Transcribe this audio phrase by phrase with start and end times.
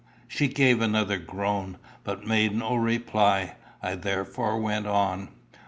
[0.27, 3.53] She gave another groan, but made no reply.
[3.83, 5.29] I therefore went on.